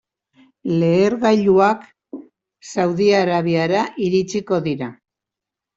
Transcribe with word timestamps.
Lehergailuak 0.83 1.83
Saudi 2.71 3.13
Arabiara 3.21 3.87
iritsiko 4.09 4.65
dira. 4.71 4.95